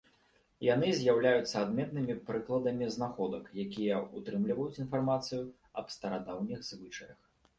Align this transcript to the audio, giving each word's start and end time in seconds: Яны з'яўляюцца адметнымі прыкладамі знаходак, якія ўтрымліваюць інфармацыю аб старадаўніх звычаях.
Яны 0.67 0.87
з'яўляюцца 0.99 1.55
адметнымі 1.65 2.15
прыкладамі 2.29 2.87
знаходак, 2.95 3.51
якія 3.65 3.99
ўтрымліваюць 4.17 4.79
інфармацыю 4.85 5.43
аб 5.83 5.93
старадаўніх 5.97 6.67
звычаях. 6.73 7.19